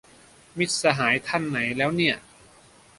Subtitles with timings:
[0.57, 2.15] มิตรสหายท่านไหนแล้วเนี่ย